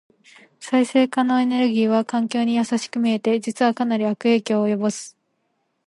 [0.59, 5.15] 再生可能エネルギーは環境に優しく見えて、実はかなり悪影響を及ぼす。